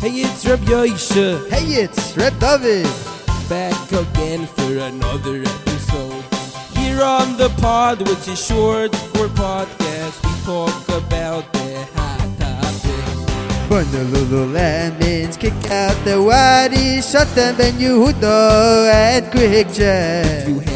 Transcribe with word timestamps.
Hey, 0.00 0.20
it's 0.22 0.46
Reb 0.46 0.60
Yosha. 0.60 1.48
Hey, 1.48 1.82
it's 1.82 2.16
Reb 2.16 2.38
David. 2.38 2.86
Back 3.48 3.90
again 3.90 4.46
for 4.46 4.76
another 4.78 5.42
episode. 5.42 6.22
Here 6.76 7.02
on 7.02 7.36
the 7.38 7.48
pod, 7.58 8.00
which 8.06 8.28
is 8.28 8.44
short 8.44 8.94
for 8.94 9.28
podcast, 9.28 10.22
we 10.22 10.34
talk 10.44 10.88
about 10.88 11.50
the 11.54 11.88
hot 11.94 12.28
topics. 12.38 13.68
Burn 13.68 13.90
the 13.90 14.04
Lululemons, 14.12 15.40
kick 15.40 15.54
out 15.70 15.96
the 16.04 16.20
waddies, 16.22 17.10
shut 17.10 17.28
them 17.34 17.56
Ben 17.56 17.72
Yehuda 17.74 18.92
and 18.92 19.30
Quick 19.30 19.68
If 19.70 20.75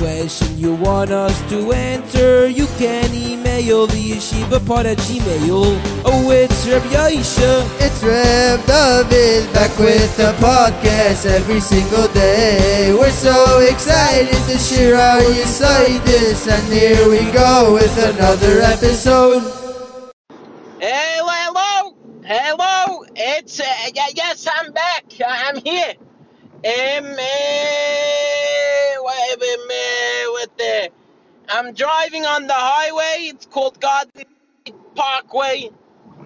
question 0.00 0.56
you 0.56 0.74
want 0.76 1.10
us 1.10 1.36
to 1.50 1.72
answer, 1.72 2.48
you 2.48 2.66
can 2.78 3.12
email 3.12 3.86
the 3.86 4.12
yeshiva 4.12 4.58
pod 4.66 4.86
at 4.86 4.96
gmail. 4.96 5.76
Oh, 6.06 6.30
it's 6.30 6.66
Reb 6.66 6.80
Yosha. 6.84 7.52
It's 7.84 8.02
Reb 8.02 8.64
David 8.64 9.52
back 9.52 9.76
with 9.78 10.16
the 10.16 10.32
podcast 10.40 11.26
every 11.26 11.60
single 11.60 12.08
day. 12.14 12.94
We're 12.98 13.10
so 13.10 13.58
excited 13.60 14.40
to 14.48 14.56
share 14.56 14.96
our 14.96 15.20
this, 15.20 16.48
and 16.48 16.72
here 16.72 17.04
we 17.10 17.20
go 17.32 17.74
with 17.74 17.94
another 17.98 18.62
episode. 18.62 19.42
Hello, 20.80 21.28
hello, 21.44 21.94
hello. 22.24 23.04
It's 23.14 23.60
uh, 23.60 23.64
y- 23.94 24.12
yes, 24.16 24.48
I'm 24.50 24.72
back. 24.72 25.04
I'm 25.28 25.56
here. 25.60 25.92
Um, 26.64 27.04
uh, 27.18 27.99
I'm 31.70 31.76
driving 31.76 32.24
on 32.24 32.48
the 32.48 32.52
highway. 32.52 33.28
It's 33.28 33.46
called 33.46 33.80
Garden 33.80 34.24
Parkway. 34.96 35.70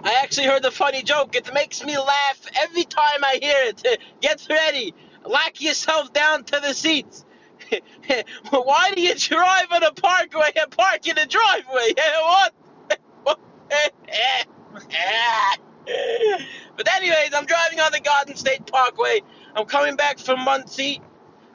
I 0.03 0.15
actually 0.23 0.47
heard 0.47 0.65
a 0.65 0.71
funny 0.71 1.03
joke. 1.03 1.37
It 1.37 1.53
makes 1.53 1.85
me 1.85 1.99
laugh 1.99 2.41
every 2.63 2.85
time 2.85 3.23
I 3.23 3.39
hear 3.43 3.65
it. 3.67 4.01
Get 4.23 4.47
ready. 4.49 4.95
Lock 5.23 5.61
yourself 5.61 6.15
down 6.15 6.45
to 6.45 6.61
the 6.61 6.73
seats. 6.73 7.27
Why 8.51 8.93
do 8.97 9.03
you 9.03 9.15
drive 9.17 9.67
on 9.71 9.83
a 9.83 9.93
parkway 9.93 10.51
and 10.57 10.71
park 10.71 11.07
in 11.07 11.19
a 11.19 11.27
driveway? 11.27 11.93
what? 12.23 12.55
but 16.75 16.95
anyways, 16.95 17.35
I'm 17.35 17.45
driving 17.45 17.81
on 17.81 17.93
the 17.93 18.01
Garden 18.01 18.35
State 18.37 18.65
Parkway. 18.67 19.21
I'm 19.55 19.67
coming 19.67 19.97
back 19.97 20.19
from 20.19 20.41
Monsey. 20.41 21.03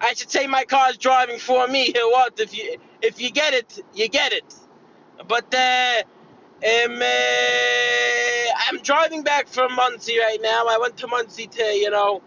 I 0.01 0.13
should 0.13 0.31
say 0.31 0.47
my 0.47 0.65
car's 0.65 0.97
driving 0.97 1.39
for 1.39 1.67
me. 1.67 1.93
What 1.95 2.39
if 2.39 2.57
you 2.57 2.77
if 3.01 3.21
you 3.21 3.31
get 3.31 3.53
it, 3.53 3.79
you 3.93 4.07
get 4.09 4.33
it. 4.33 4.53
But 5.27 5.53
uh, 5.53 6.03
um, 6.65 7.01
uh, 7.01 8.51
I'm 8.67 8.79
driving 8.83 9.23
back 9.23 9.47
from 9.47 9.75
Monsey 9.75 10.19
right 10.19 10.39
now. 10.41 10.65
I 10.69 10.77
went 10.79 10.97
to 10.97 11.07
Monsey 11.07 11.47
to 11.47 11.63
you 11.63 11.89
know 11.91 12.21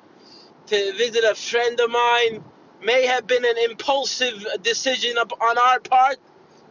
to 0.69 0.93
visit 0.95 1.25
a 1.25 1.35
friend 1.35 1.81
of 1.81 1.91
mine. 1.91 2.45
May 2.83 3.07
have 3.07 3.27
been 3.27 3.45
an 3.45 3.59
impulsive 3.71 4.47
decision 4.63 5.17
on 5.19 5.59
our 5.59 5.81
part, 5.81 6.19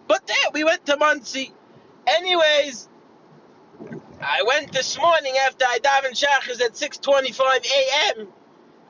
but 0.08 0.28
there 0.28 0.52
we 0.54 0.64
went 0.64 0.86
to 0.88 0.98
Monsey. 0.98 1.54
Anyways, 2.08 2.90
I 4.22 4.44
went 4.48 4.72
this 4.74 4.98
morning 5.00 5.36
after 5.48 5.66
I 5.66 5.80
davened 5.80 6.22
shachas 6.22 6.62
at 6.62 6.74
6:25 6.74 7.66
a.m. 7.66 8.28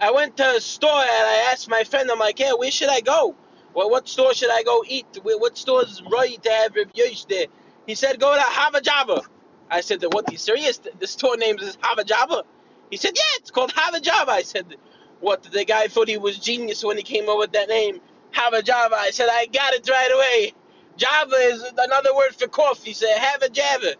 I 0.01 0.11
went 0.11 0.37
to 0.37 0.55
a 0.57 0.61
store 0.61 0.89
and 0.91 1.27
I 1.27 1.49
asked 1.51 1.69
my 1.69 1.83
friend, 1.85 2.11
I'm 2.11 2.19
like, 2.19 2.39
"Hey, 2.39 2.51
where 2.53 2.71
should 2.71 2.89
I 2.89 3.01
go? 3.01 3.35
Well, 3.75 3.89
what 3.91 4.09
store 4.09 4.33
should 4.33 4.51
I 4.51 4.63
go 4.63 4.83
eat? 4.87 5.07
What 5.23 5.57
store 5.57 5.83
is 5.83 6.03
right 6.11 6.41
to 6.43 6.51
have 6.51 6.75
Reb 6.75 6.91
Yosh 6.95 7.25
there?" 7.25 7.47
He 7.87 7.95
said, 7.95 8.19
"Go 8.19 8.35
to 8.35 8.41
Hava 8.41 8.81
Java." 8.81 9.23
I 9.71 9.81
said, 9.81 10.03
"What? 10.13 10.29
Are 10.29 10.33
you 10.33 10.39
serious? 10.39 10.79
The- 10.79 11.07
store 11.07 11.37
name 11.37 11.59
is 11.59 11.77
Hava 11.81 12.03
Java?" 12.03 12.43
He 12.91 12.97
said, 12.97 13.13
"Yeah, 13.15 13.33
it's 13.37 13.51
called 13.51 13.73
Hava 13.73 14.01
Java." 14.01 14.31
I 14.31 14.43
said, 14.43 14.75
"What?" 15.21 15.43
The 15.43 15.65
guy 15.65 15.87
thought 15.87 16.09
he 16.09 16.17
was 16.17 16.39
genius 16.39 16.83
when 16.83 16.97
he 16.97 17.03
came 17.03 17.29
up 17.29 17.39
with 17.39 17.53
that 17.53 17.69
name, 17.69 18.01
Hava 18.33 18.63
Java. 18.63 18.97
I 18.99 19.11
said, 19.11 19.29
"I 19.31 19.47
got 19.47 19.73
it 19.75 19.89
right 19.89 20.13
away." 20.13 20.53
Java 20.97 21.35
is 21.37 21.63
another 21.77 22.15
word 22.15 22.35
for 22.35 22.47
coffee. 22.47 22.93
So 22.93 23.07
have 23.15 23.43
a 23.43 23.49
Java. 23.49 23.93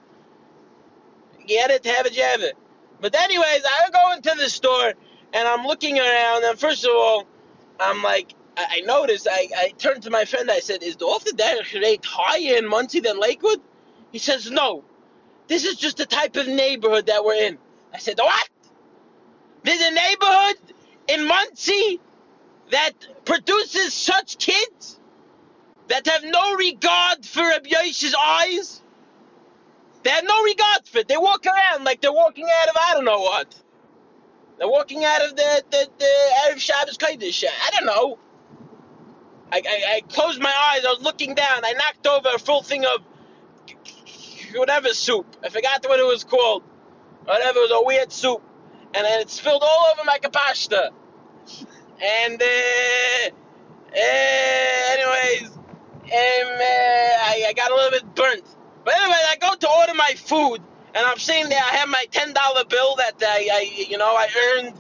Get 1.47 1.72
it? 1.72 1.86
Have 1.86 2.06
a 2.08 2.12
Java. 2.12 2.52
But 3.02 3.16
anyways, 3.16 3.64
I 3.66 3.90
go 3.92 4.14
into 4.14 4.34
the 4.38 4.50
store 4.50 4.94
and 5.34 5.47
I'm 5.47 5.66
looking 5.66 5.97
around, 6.00 6.44
and 6.44 6.59
first 6.59 6.86
of 6.86 6.92
all, 6.94 7.28
I'm 7.80 8.03
like, 8.03 8.34
I, 8.58 8.68
I 8.78 8.81
noticed. 8.81 9.28
I, 9.30 9.47
I 9.56 9.69
turned 9.78 10.03
to 10.03 10.09
my 10.09 10.25
friend. 10.25 10.52
I 10.52 10.59
said, 10.59 10.84
"Is 10.84 10.97
the 10.97 11.06
off 11.06 11.24
the 11.24 11.31
derech 11.31 11.74
rate 11.81 12.06
higher 12.06 12.58
in 12.58 12.68
Monsey 12.68 13.00
than 13.00 13.19
Lakewood?" 13.19 13.62
He 14.12 14.20
says, 14.20 14.50
"No. 14.52 14.84
This 15.47 15.66
is 15.66 15.75
just 15.75 15.97
the 15.97 16.06
type 16.06 16.36
of 16.36 16.47
neighborhood 16.47 17.08
that 17.08 17.24
we're 17.24 17.36
in." 17.36 17.58
I 17.94 18.00
said, 18.00 18.18
"What? 18.20 18.50
There's 19.64 19.81
a 19.81 19.91
neighborhood 19.91 20.58
in 21.08 21.28
Monsey 21.28 22.00
that 22.72 22.94
produces 23.25 23.94
such 23.94 24.38
kids 24.38 25.00
that 25.88 26.08
have 26.08 26.24
no 26.24 26.56
regard 26.56 27.25
for 27.25 27.41
Rabbi 27.41 27.70
Yosh's 27.70 28.16
eyes. 28.16 28.81
They 30.03 30.09
have 30.09 30.24
no 30.25 30.44
regard 30.44 30.88
for 30.88 31.00
it. 31.00 31.08
They 31.08 31.18
walk 31.18 31.46
around 31.46 31.84
like 31.84 32.02
they're 32.02 32.14
walking 32.14 32.46
out 32.46 32.70
of 32.70 32.75
I 32.78 32.94
don't 32.94 33.06
know 33.06 33.22
what." 33.22 33.56
They're 34.62 34.70
walking 34.70 35.04
out 35.04 35.26
of 35.26 35.36
the 35.36 35.64
the, 35.72 35.90
the 35.98 36.54
of 36.54 36.62
Shabbos 36.62 37.00
Kodesh. 37.00 37.44
I 37.46 37.72
don't 37.72 37.88
know. 37.88 38.20
I, 39.52 39.58
I, 39.68 39.96
I 39.96 40.02
closed 40.02 40.40
my 40.40 40.54
eyes. 40.74 40.86
I 40.86 40.92
was 40.92 41.02
looking 41.02 41.34
down. 41.34 41.66
I 41.66 41.74
knocked 41.74 42.06
over 42.06 42.30
a 42.36 42.38
full 42.38 42.62
thing 42.62 42.86
of 42.86 43.02
whatever 44.56 44.90
soup. 44.90 45.26
I 45.44 45.50
forgot 45.50 45.84
what 45.90 46.00
it 46.00 46.06
was 46.06 46.24
called. 46.26 46.64
Whatever 47.26 47.58
it 47.60 47.72
was 47.72 47.82
a 47.84 47.88
weird 47.88 48.12
soup, 48.12 48.44
and 48.94 49.08
it 49.08 49.32
spilled 49.32 49.64
all 49.64 49.94
over 49.94 50.04
my 50.06 50.20
kapashta. 50.20 50.92
And 52.02 52.42
uh, 52.42 53.30
uh, 53.96 54.94
anyways, 54.94 55.50
um, 55.50 56.02
uh, 56.06 56.12
I, 56.14 57.46
I 57.48 57.54
got 57.56 57.72
a 57.72 57.76
little 57.76 57.92
bit 57.92 58.16
burnt. 58.16 58.44
But 58.86 58.96
anyway, 58.96 59.18
I 59.32 59.38
go 59.42 59.56
to 59.56 59.70
order 59.80 59.96
my 59.96 60.14
food, 60.18 60.62
and 60.96 61.06
I'm 61.06 61.18
sitting 61.19 61.50
there. 61.50 61.62
I 61.62 61.75
have 61.78 61.90
my 61.90 62.06
ten 62.12 62.34
dollar 62.34 62.66
bill 62.66 62.96
that 62.97 63.13
I, 63.22 63.50
I, 63.53 63.85
you 63.90 63.97
know, 63.97 64.16
I 64.16 64.28
earned. 64.57 64.74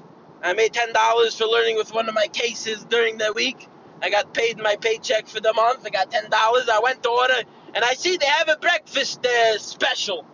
I 0.43 0.53
made 0.53 0.73
ten 0.73 0.91
dollars 0.93 1.37
for 1.37 1.45
learning 1.45 1.77
with 1.77 1.93
one 1.93 2.09
of 2.09 2.15
my 2.15 2.27
cases 2.27 2.83
during 2.85 3.17
the 3.17 3.31
week. 3.33 3.67
I 4.01 4.09
got 4.09 4.33
paid 4.33 4.57
my 4.57 4.75
paycheck 4.75 5.27
for 5.27 5.39
the 5.39 5.53
month. 5.53 5.85
I 5.85 5.89
got 5.89 6.11
ten 6.11 6.29
dollars. 6.29 6.69
I 6.69 6.79
went 6.79 7.03
to 7.03 7.09
order, 7.09 7.41
and 7.75 7.85
I 7.85 7.93
see 7.93 8.17
they 8.17 8.25
have 8.25 8.49
a 8.49 8.57
breakfast 8.57 9.25
uh, 9.25 9.57
special. 9.57 10.25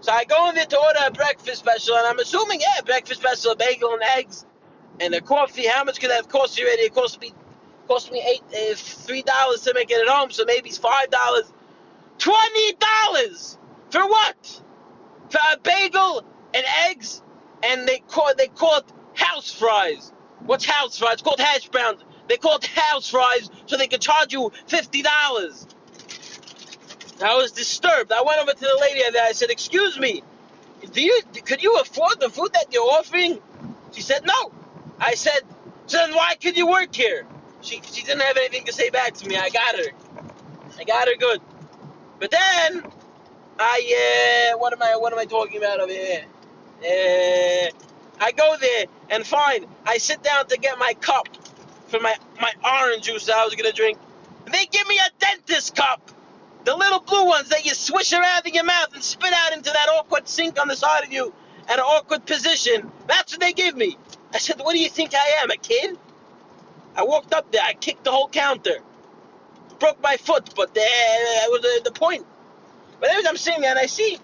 So 0.00 0.12
I 0.12 0.24
go 0.24 0.50
in 0.50 0.54
there 0.54 0.66
to 0.66 0.78
order 0.78 1.00
a 1.06 1.10
breakfast 1.10 1.60
special, 1.60 1.96
and 1.96 2.06
I'm 2.06 2.18
assuming, 2.18 2.60
yeah, 2.60 2.82
breakfast 2.84 3.20
special, 3.20 3.52
a 3.52 3.56
bagel 3.56 3.94
and 3.94 4.02
eggs, 4.02 4.44
and 5.00 5.14
a 5.14 5.20
coffee. 5.22 5.66
How 5.66 5.84
much 5.84 6.00
could 6.00 6.10
that 6.10 6.28
cost 6.28 6.58
you? 6.58 6.66
Already, 6.66 6.82
it 6.82 6.94
cost 6.94 7.20
me, 7.20 7.32
cost 7.88 8.12
me 8.12 8.22
eight, 8.26 8.42
uh, 8.72 8.74
three 8.76 9.22
dollars 9.22 9.62
to 9.62 9.74
make 9.74 9.90
it 9.90 10.00
at 10.00 10.08
home. 10.12 10.30
So 10.30 10.44
maybe 10.46 10.68
it's 10.68 10.78
five 10.78 11.10
dollars. 11.10 11.52
Twenty 12.18 12.74
dollars 12.74 13.58
for 13.90 14.06
what? 14.08 14.62
For 15.34 15.40
a 15.52 15.58
bagel 15.58 16.24
and 16.54 16.64
eggs, 16.86 17.20
and 17.64 17.88
they 17.88 17.98
call 18.08 18.32
they 18.38 18.46
call 18.46 18.76
it 18.78 18.84
house 19.14 19.52
fries. 19.52 20.12
What's 20.46 20.64
house 20.64 20.96
fries? 20.96 21.14
It's 21.14 21.22
called 21.22 21.40
hash 21.40 21.68
browns. 21.70 22.04
They 22.28 22.36
call 22.36 22.58
it 22.58 22.66
house 22.66 23.10
fries 23.10 23.50
so 23.66 23.76
they 23.76 23.88
can 23.88 23.98
charge 23.98 24.32
you 24.32 24.52
fifty 24.68 25.02
dollars. 25.02 25.66
I 27.20 27.34
was 27.34 27.50
disturbed. 27.50 28.12
I 28.12 28.22
went 28.22 28.40
over 28.42 28.52
to 28.52 28.60
the 28.60 28.78
lady 28.80 29.02
and 29.04 29.16
I 29.16 29.32
said, 29.32 29.50
"Excuse 29.50 29.98
me, 29.98 30.22
do 30.92 31.02
you 31.02 31.20
could 31.44 31.64
you 31.64 31.78
afford 31.78 32.20
the 32.20 32.30
food 32.30 32.52
that 32.54 32.66
you're 32.72 32.84
offering?" 32.92 33.40
She 33.92 34.02
said, 34.02 34.24
"No." 34.24 34.52
I 35.00 35.16
said, 35.16 35.40
"So 35.86 35.98
then 35.98 36.14
why 36.14 36.36
could 36.40 36.56
you 36.56 36.68
work 36.68 36.94
here?" 36.94 37.26
She 37.60 37.82
she 37.92 38.04
didn't 38.04 38.22
have 38.22 38.36
anything 38.36 38.66
to 38.66 38.72
say 38.72 38.90
back 38.90 39.14
to 39.14 39.28
me. 39.28 39.36
I 39.36 39.50
got 39.50 39.76
her. 39.78 39.90
I 40.78 40.84
got 40.84 41.08
her 41.08 41.16
good. 41.16 41.40
But 42.20 42.30
then 42.30 42.84
I 43.58 44.52
uh, 44.54 44.58
what 44.58 44.72
am 44.74 44.82
I 44.82 44.96
what 44.96 45.12
am 45.12 45.18
I 45.18 45.26
talking 45.26 45.58
about 45.58 45.80
over 45.80 45.92
here? 45.92 46.24
Uh, 46.82 47.70
I 48.20 48.32
go 48.32 48.56
there 48.60 48.86
and 49.10 49.26
fine. 49.26 49.66
I 49.86 49.98
sit 49.98 50.22
down 50.22 50.46
to 50.48 50.58
get 50.58 50.78
my 50.78 50.94
cup 51.00 51.28
for 51.88 52.00
my 52.00 52.16
my 52.40 52.52
orange 52.64 53.04
juice 53.04 53.26
that 53.26 53.36
I 53.36 53.44
was 53.46 53.54
gonna 53.56 53.72
drink. 53.72 53.98
They 54.46 54.66
give 54.66 54.86
me 54.88 54.98
a 54.98 55.10
dentist 55.20 55.76
cup, 55.76 56.10
the 56.64 56.76
little 56.76 57.00
blue 57.00 57.26
ones 57.26 57.50
that 57.50 57.64
you 57.64 57.74
swish 57.74 58.12
around 58.12 58.46
in 58.46 58.54
your 58.54 58.64
mouth 58.64 58.94
and 58.94 59.02
spit 59.02 59.32
out 59.34 59.52
into 59.54 59.70
that 59.70 59.88
awkward 59.90 60.28
sink 60.28 60.60
on 60.60 60.68
the 60.68 60.76
side 60.76 61.04
of 61.04 61.12
you 61.12 61.32
at 61.68 61.78
an 61.78 61.84
awkward 61.84 62.26
position. 62.26 62.90
That's 63.08 63.32
what 63.32 63.40
they 63.40 63.52
give 63.54 63.76
me. 63.76 63.96
I 64.34 64.38
said, 64.38 64.60
"What 64.60 64.74
do 64.74 64.80
you 64.80 64.90
think 64.90 65.14
I 65.14 65.42
am, 65.42 65.50
a 65.50 65.56
kid?" 65.56 65.98
I 66.96 67.04
walked 67.04 67.34
up 67.34 67.52
there. 67.52 67.62
I 67.64 67.74
kicked 67.74 68.04
the 68.04 68.12
whole 68.12 68.28
counter. 68.28 68.78
Broke 69.80 70.02
my 70.02 70.16
foot, 70.18 70.54
but 70.56 70.70
uh, 70.70 70.74
that 70.74 71.48
was 71.50 71.82
the 71.84 71.92
point. 71.92 72.26
But 73.04 73.10
anyways, 73.10 73.26
I'm 73.28 73.36
sitting 73.36 73.60
there 73.60 73.72
and 73.72 73.78
I 73.78 73.84
see 73.84 74.16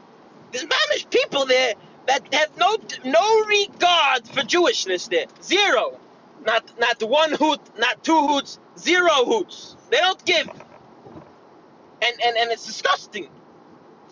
there's 0.53 0.65
mamish 0.65 1.11
people 1.11 1.45
there 1.45 1.75
that 2.07 2.33
have 2.33 2.57
no 2.57 2.79
no 3.05 3.45
regard 3.45 4.27
for 4.27 4.41
Jewishness 4.41 5.11
there. 5.11 5.27
Zero. 5.43 6.01
Not 6.47 6.65
not 6.79 7.03
one 7.03 7.33
hoot, 7.33 7.61
not 7.79 8.03
two 8.03 8.27
hoots, 8.27 8.59
zero 8.79 9.27
hoots. 9.27 9.77
They 9.91 9.99
don't 9.99 10.25
give. 10.25 10.49
And 10.49 12.23
and, 12.25 12.39
and 12.39 12.53
it's 12.53 12.65
disgusting. 12.65 13.29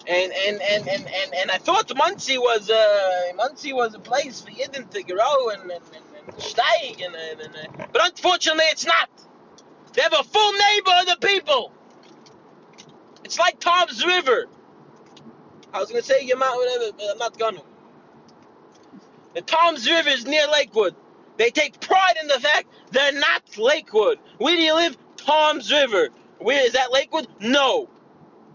And 0.07 0.33
and, 0.35 0.61
and, 0.61 0.87
and, 0.87 1.07
and, 1.07 1.35
and 1.35 1.51
I 1.51 1.57
thought 1.57 1.91
Monsey 1.97 2.37
was 2.37 2.69
uh, 2.69 3.33
Monsey 3.37 3.73
was 3.73 3.95
a 3.95 3.99
place 3.99 4.43
for 4.43 4.51
Yidden 4.51 4.91
to 4.91 5.03
grow 5.03 5.49
and 5.49 5.63
and, 5.63 5.73
and, 5.73 6.05
and 6.29 7.17
and, 7.17 7.41
and, 7.41 7.57
and, 7.57 7.89
but 7.91 8.05
unfortunately 8.05 8.67
it's 8.67 8.85
not. 8.85 9.09
They 9.95 10.03
have 10.03 10.13
a 10.13 10.25
full 10.25 10.53
neighbor 10.53 10.93
of 11.01 11.07
the 11.07 11.27
people. 11.27 11.73
It's 13.25 13.39
like 13.39 13.61
Toms 13.61 14.05
River. 14.05 14.47
I 15.73 15.81
was 15.81 15.91
gonna 15.91 16.03
say 16.03 16.31
mouth, 16.37 16.57
whatever, 16.57 16.93
but 16.97 17.11
I'm 17.11 17.19
not 17.19 17.39
gonna. 17.39 17.61
The 19.35 19.43
Toms 19.43 19.89
River 19.89 20.09
is 20.09 20.25
near 20.25 20.47
Lakewood. 20.49 20.95
They 21.37 21.51
take 21.51 21.81
pride 21.81 22.15
in 22.21 22.27
the 22.27 22.41
fact 22.41 22.69
they're 22.91 23.13
not 23.13 23.57
Lakewood. 23.57 24.19
Where 24.39 24.57
do 24.57 24.63
you 24.63 24.75
live? 24.75 24.97
Toms 25.17 25.71
River. 25.71 26.09
Where 26.39 26.65
is 26.65 26.73
that 26.73 26.93
Lakewood? 26.93 27.29
No. 27.41 27.89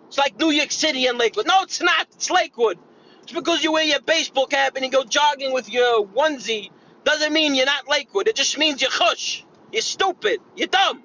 It's 0.07 0.17
like 0.17 0.39
New 0.39 0.49
York 0.51 0.71
City 0.71 1.05
and 1.07 1.17
Lakewood. 1.17 1.47
No, 1.47 1.63
it's 1.63 1.81
not. 1.81 2.07
It's 2.13 2.29
Lakewood. 2.29 2.77
Just 3.21 3.33
because 3.33 3.63
you 3.63 3.71
wear 3.71 3.83
your 3.83 4.01
baseball 4.01 4.47
cap 4.47 4.75
and 4.75 4.83
you 4.83 4.91
go 4.91 5.03
jogging 5.03 5.53
with 5.53 5.69
your 5.69 6.05
onesie 6.05 6.71
doesn't 7.03 7.31
mean 7.31 7.55
you're 7.55 7.65
not 7.65 7.87
Lakewood. 7.87 8.27
It 8.27 8.35
just 8.35 8.57
means 8.57 8.81
you're 8.81 8.91
chush. 8.91 9.43
You're 9.71 9.81
stupid. 9.81 10.39
You're 10.55 10.67
dumb. 10.67 11.03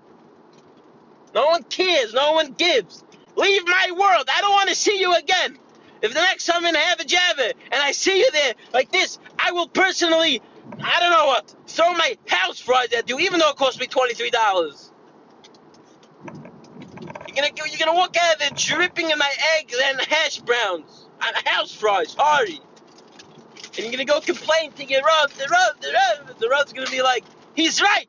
No 1.34 1.46
one 1.46 1.62
cares. 1.64 2.12
No 2.14 2.32
one 2.32 2.52
gives. 2.52 3.04
Leave 3.36 3.66
my 3.66 3.90
world. 3.92 4.28
I 4.34 4.40
don't 4.40 4.52
want 4.52 4.68
to 4.70 4.74
see 4.74 4.98
you 4.98 5.14
again. 5.14 5.58
If 6.00 6.14
the 6.14 6.20
next 6.20 6.46
time 6.46 6.64
I'm 6.64 6.74
in 6.74 6.80
Hava 6.80 7.04
Java 7.04 7.52
and 7.72 7.82
I 7.82 7.92
see 7.92 8.18
you 8.18 8.30
there 8.30 8.54
like 8.72 8.92
this, 8.92 9.18
I 9.38 9.52
will 9.52 9.68
personally, 9.68 10.40
I 10.80 11.00
don't 11.00 11.10
know 11.10 11.26
what, 11.26 11.54
throw 11.66 11.92
my 11.92 12.16
house 12.28 12.60
fries 12.60 12.92
at 12.92 13.08
you, 13.08 13.18
even 13.18 13.40
though 13.40 13.50
it 13.50 13.56
cost 13.56 13.80
me 13.80 13.86
$23. 13.86 14.90
You're 17.26 17.34
gonna, 17.34 17.48
you're 17.68 17.78
gonna 17.78 17.94
walk 17.94 18.16
out 18.16 18.34
of 18.34 18.40
there 18.40 18.50
dripping 18.54 19.10
in 19.10 19.18
my 19.18 19.32
eggs 19.58 19.74
and 19.82 20.00
hash 20.00 20.38
browns 20.38 21.06
and 21.20 21.48
house 21.48 21.74
fries, 21.74 22.12
sorry. 22.12 22.60
And 23.76 23.78
you're 23.78 23.92
gonna 23.92 24.04
go 24.04 24.20
complain 24.20 24.72
to 24.72 24.84
your 24.84 25.02
Rav, 25.02 25.36
the 25.36 25.48
Rav, 25.50 25.80
the 25.80 25.92
Rav. 25.92 26.38
The 26.38 26.48
Rav's 26.48 26.72
gonna 26.72 26.90
be 26.90 27.02
like, 27.02 27.24
he's 27.54 27.82
right. 27.82 28.06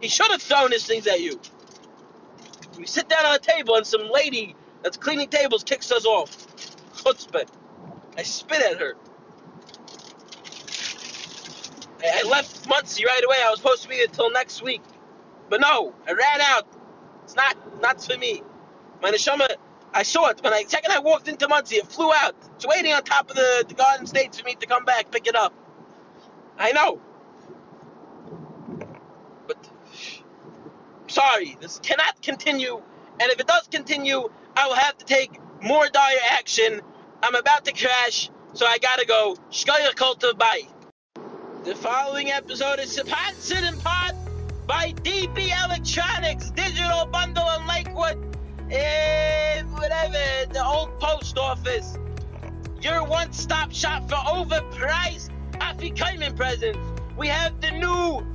He 0.00 0.08
should 0.08 0.30
have 0.30 0.42
thrown 0.42 0.72
his 0.72 0.86
things 0.86 1.06
at 1.06 1.20
you. 1.20 1.40
We 2.78 2.86
sit 2.86 3.08
down 3.08 3.26
on 3.26 3.34
a 3.34 3.38
table 3.38 3.76
and 3.76 3.86
some 3.86 4.10
lady 4.10 4.56
that's 4.82 4.96
cleaning 4.96 5.28
tables 5.28 5.62
kicks 5.62 5.92
us 5.92 6.04
off. 6.06 6.46
Chutzpah. 7.02 7.46
I 8.16 8.22
spit 8.22 8.62
at 8.62 8.78
her. 8.78 8.94
I, 12.04 12.22
left 12.24 12.68
Monsey 12.68 13.04
right 13.04 13.22
away. 13.24 13.36
I 13.44 13.50
was 13.50 13.60
supposed 13.60 13.82
to 13.82 13.88
be 13.88 14.04
there 14.12 14.30
next 14.32 14.62
week. 14.62 14.82
But 15.48 15.60
no, 15.60 15.94
I 16.06 16.12
ran 16.12 16.40
out. 16.40 16.66
It's 17.24 17.36
not 17.36 17.56
not 17.80 18.02
for 18.02 18.16
me. 18.18 18.42
My 19.00 19.10
neshama, 19.10 19.48
I 19.92 20.02
saw 20.02 20.28
it 20.28 20.42
when 20.42 20.52
I 20.52 20.64
second 20.64 20.92
I 20.92 20.98
walked 20.98 21.28
into 21.28 21.48
Monsey. 21.48 21.76
It 21.76 21.86
flew 21.86 22.12
out. 22.12 22.34
It's 22.56 22.66
waiting 22.66 22.92
on 22.92 23.02
top 23.04 23.30
of 23.30 23.36
the, 23.36 23.64
the 23.66 23.74
Garden 23.74 24.06
States 24.06 24.38
for 24.38 24.44
me 24.46 24.54
to 24.56 24.66
come 24.66 24.84
back, 24.84 25.10
pick 25.10 25.26
it 25.26 25.36
up. 25.36 25.54
I 26.58 26.72
know. 26.72 27.00
But 29.46 29.70
sorry, 31.08 31.56
this 31.60 31.78
cannot 31.80 32.20
continue. 32.22 32.82
And 33.20 33.30
if 33.30 33.40
it 33.40 33.46
does 33.46 33.68
continue, 33.68 34.28
I 34.56 34.66
will 34.66 34.74
have 34.74 34.98
to 34.98 35.04
take 35.04 35.38
more 35.62 35.86
dire 35.88 36.16
action. 36.30 36.80
I'm 37.24 37.36
about 37.36 37.64
to 37.66 37.72
crash, 37.72 38.30
so 38.52 38.66
I 38.66 38.78
gotta 38.78 39.06
go. 39.06 39.36
Shkoyer 39.52 39.94
Kulta, 39.94 40.36
bye. 40.36 40.62
The 41.62 41.76
following 41.76 42.30
episode 42.32 42.80
is 42.80 42.90
sponsored 42.90 43.62
in 43.62 43.78
part 43.78 44.14
by 44.66 44.92
DB 45.04 45.52
Electronics, 45.64 46.50
Digital 46.50 47.06
Bundle 47.06 47.48
in 47.60 47.66
Lakewood, 47.68 48.18
and 48.72 49.72
whatever, 49.72 50.52
the 50.52 50.64
old 50.64 50.98
post 50.98 51.38
office. 51.38 51.96
Your 52.80 53.04
one-stop 53.04 53.70
shop 53.70 54.08
for 54.08 54.16
overpriced 54.16 55.30
Afikoman 55.52 56.36
presents. 56.36 56.78
We 57.16 57.28
have 57.28 57.60
the 57.60 57.70
new 57.70 58.26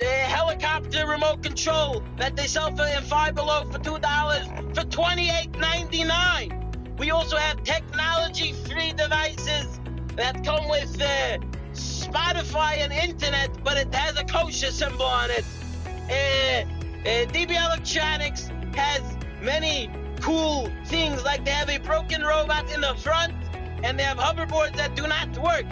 the 0.00 0.06
helicopter 0.06 1.06
remote 1.06 1.44
control 1.44 2.02
that 2.16 2.34
they 2.34 2.48
sell 2.48 2.74
for 2.74 2.84
in 2.84 3.04
Five 3.04 3.36
Below 3.36 3.66
for 3.70 3.78
two 3.78 4.00
dollars 4.00 4.48
for 4.74 4.82
twenty-eight 4.82 5.56
ninety-nine. 5.56 6.63
We 6.98 7.10
also 7.10 7.36
have 7.36 7.62
technology-free 7.64 8.92
devices 8.92 9.80
that 10.14 10.44
come 10.44 10.68
with 10.68 11.00
uh, 11.02 11.38
Spotify 11.72 12.78
and 12.78 12.92
internet, 12.92 13.50
but 13.64 13.76
it 13.76 13.92
has 13.92 14.16
a 14.16 14.24
kosher 14.24 14.70
symbol 14.70 15.04
on 15.04 15.28
it. 15.30 15.44
Uh, 15.86 16.62
uh, 17.00 17.26
DB 17.32 17.50
Electronics 17.50 18.48
has 18.76 19.02
many 19.42 19.90
cool 20.20 20.70
things, 20.84 21.24
like 21.24 21.44
they 21.44 21.50
have 21.50 21.68
a 21.68 21.78
broken 21.78 22.22
robot 22.22 22.72
in 22.72 22.80
the 22.80 22.94
front, 22.94 23.34
and 23.82 23.98
they 23.98 24.04
have 24.04 24.18
hoverboards 24.18 24.76
that 24.76 24.94
do 24.94 25.08
not 25.08 25.36
work. 25.38 25.66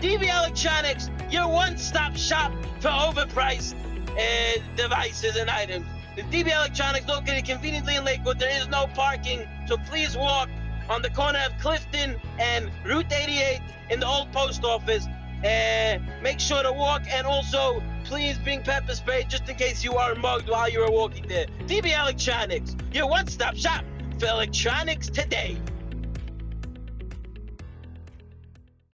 DB 0.00 0.28
Electronics, 0.28 1.10
your 1.30 1.48
one-stop 1.48 2.14
shop 2.16 2.52
for 2.80 2.88
overpriced 2.88 3.74
uh, 4.10 4.60
devices 4.76 5.36
and 5.36 5.48
items. 5.48 5.86
The 6.16 6.22
DB 6.24 6.54
Electronics 6.54 7.08
located 7.08 7.46
conveniently 7.46 7.96
in 7.96 8.04
Lakewood. 8.04 8.38
There 8.38 8.54
is 8.60 8.68
no 8.68 8.88
parking, 8.88 9.48
so 9.66 9.78
please 9.78 10.16
walk 10.16 10.50
on 10.88 11.02
the 11.02 11.10
corner 11.10 11.40
of 11.46 11.58
Clifton 11.60 12.16
and 12.38 12.70
Route 12.84 13.12
88 13.12 13.60
in 13.90 14.00
the 14.00 14.06
old 14.06 14.32
post 14.32 14.64
office. 14.64 15.06
And 15.44 16.02
make 16.22 16.40
sure 16.40 16.62
to 16.62 16.72
walk 16.72 17.02
and 17.10 17.26
also 17.26 17.82
please 18.04 18.38
bring 18.38 18.62
pepper 18.62 18.94
spray 18.94 19.24
just 19.28 19.48
in 19.48 19.56
case 19.56 19.84
you 19.84 19.94
are 19.96 20.14
mugged 20.14 20.48
while 20.48 20.68
you 20.68 20.80
are 20.80 20.90
walking 20.90 21.26
there. 21.28 21.46
DB 21.66 21.98
Electronics, 21.98 22.74
your 22.92 23.08
one-stop 23.08 23.54
shop 23.56 23.84
for 24.18 24.26
electronics 24.26 25.08
today. 25.08 25.58